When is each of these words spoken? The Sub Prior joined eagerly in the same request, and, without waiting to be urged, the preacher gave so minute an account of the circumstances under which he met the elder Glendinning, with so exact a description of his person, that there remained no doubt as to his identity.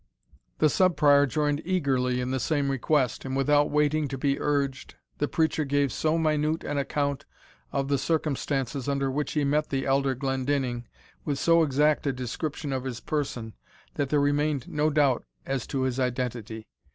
The 0.57 0.67
Sub 0.67 0.97
Prior 0.97 1.27
joined 1.27 1.61
eagerly 1.63 2.21
in 2.21 2.31
the 2.31 2.39
same 2.39 2.71
request, 2.71 3.23
and, 3.23 3.35
without 3.37 3.69
waiting 3.69 4.07
to 4.07 4.17
be 4.17 4.39
urged, 4.41 4.95
the 5.19 5.27
preacher 5.27 5.63
gave 5.63 5.93
so 5.93 6.17
minute 6.17 6.63
an 6.63 6.79
account 6.79 7.25
of 7.71 7.87
the 7.87 7.99
circumstances 7.99 8.89
under 8.89 9.11
which 9.11 9.33
he 9.33 9.43
met 9.43 9.69
the 9.69 9.85
elder 9.85 10.15
Glendinning, 10.15 10.87
with 11.23 11.37
so 11.37 11.61
exact 11.61 12.07
a 12.07 12.13
description 12.13 12.73
of 12.73 12.83
his 12.83 12.99
person, 12.99 13.53
that 13.93 14.09
there 14.09 14.19
remained 14.19 14.67
no 14.67 14.89
doubt 14.89 15.23
as 15.45 15.67
to 15.67 15.83
his 15.83 15.99
identity. 15.99 16.65